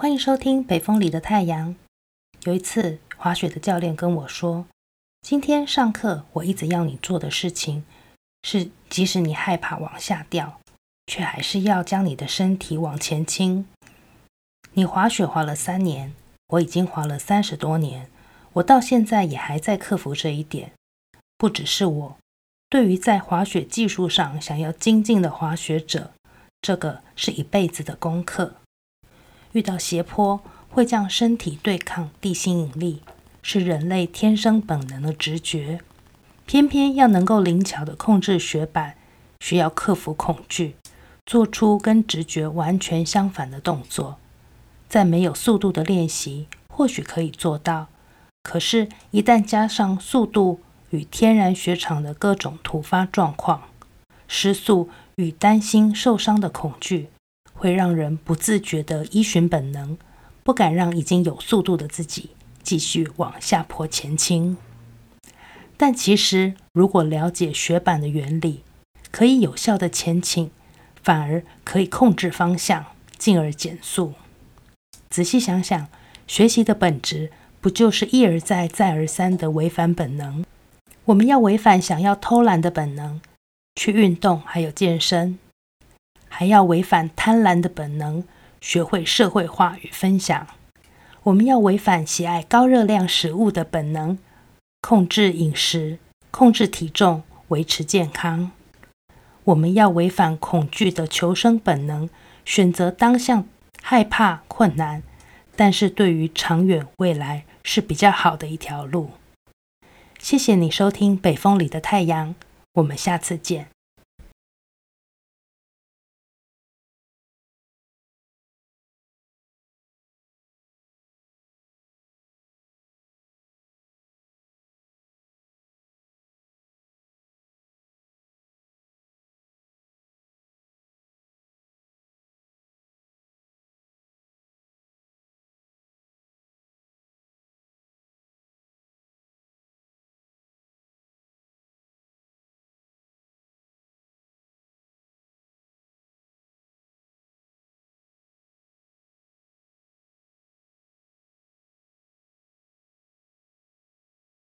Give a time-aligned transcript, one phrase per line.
[0.00, 1.74] 欢迎收听《北风里的太阳》。
[2.44, 4.64] 有一次，滑雪的教练跟我说
[5.20, 7.84] ：“今天上课，我一直要你做的事情
[8.42, 10.58] 是，即使你害怕往下掉，
[11.06, 13.66] 却还是要将你的身体往前倾。
[14.72, 16.14] 你滑雪滑了三年，
[16.54, 18.08] 我已经滑了三十多年，
[18.54, 20.72] 我到现在也还在克服这一点。
[21.36, 22.16] 不只是我。”
[22.70, 26.12] 对于在滑雪技术上想要精进的滑雪者，
[26.62, 28.54] 这个是一辈子的功课。
[29.52, 33.02] 遇到斜坡，会将身体对抗地心引力，
[33.42, 35.80] 是人类天生本能的直觉。
[36.46, 38.96] 偏偏要能够灵巧地控制雪板，
[39.40, 40.76] 需要克服恐惧，
[41.24, 44.18] 做出跟直觉完全相反的动作。
[44.88, 47.86] 在没有速度的练习，或许可以做到，
[48.42, 53.62] 可是，一旦加上速度，与天然雪场的各种突发状况、
[54.26, 57.08] 失速与担心受伤的恐惧，
[57.60, 59.98] 会让人不自觉地依循本能，
[60.42, 62.30] 不敢让已经有速度的自己
[62.62, 64.56] 继续往下坡前倾。
[65.76, 68.62] 但其实，如果了解雪板的原理，
[69.10, 70.50] 可以有效地前倾，
[71.02, 72.86] 反而可以控制方向，
[73.18, 74.14] 进而减速。
[75.10, 75.88] 仔细想想，
[76.26, 77.30] 学习的本质
[77.60, 80.46] 不就是一而再、再而三地违反本能？
[81.04, 83.20] 我们要违反想要偷懒的本能，
[83.74, 85.38] 去运动还有健身，
[86.40, 88.24] 还要违反贪婪的本能，
[88.62, 90.46] 学会社会化与分享。
[91.24, 94.16] 我们要违反喜爱高热量食物的本能，
[94.80, 95.98] 控制饮食，
[96.30, 98.52] 控制体重，维持健康。
[99.44, 102.08] 我们要违反恐惧的求生本能，
[102.46, 103.44] 选择当下
[103.82, 105.02] 害怕困难，
[105.54, 109.10] 但是对于长远未来是比较好的一条路。
[110.18, 112.30] 谢谢你收听《北风里的太阳》，
[112.76, 113.68] 我们下次见。